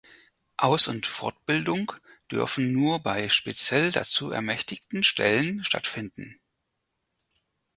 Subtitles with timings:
[0.57, 1.91] Aus- und Fortbildung
[2.31, 6.39] dürfen nur bei speziell dazu ermächtigten Stellen stattfinden.